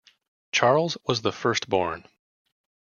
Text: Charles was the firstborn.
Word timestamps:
Charles 0.51 0.97
was 1.05 1.21
the 1.21 1.31
firstborn. 1.31 2.07